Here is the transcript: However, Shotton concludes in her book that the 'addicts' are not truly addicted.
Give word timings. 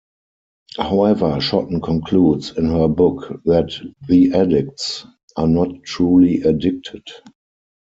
However, 0.79 1.35
Shotton 1.39 1.79
concludes 1.83 2.57
in 2.57 2.65
her 2.69 2.87
book 2.87 3.39
that 3.45 3.69
the 4.07 4.31
'addicts' 4.33 5.05
are 5.37 5.47
not 5.47 5.83
truly 5.83 6.41
addicted. 6.41 7.03